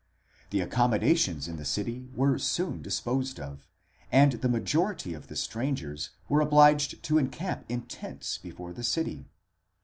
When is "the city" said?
1.57-2.09, 8.73-9.25